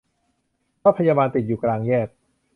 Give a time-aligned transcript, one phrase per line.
[0.83, 2.07] รถพยาบาลติดอยู่กลางแยก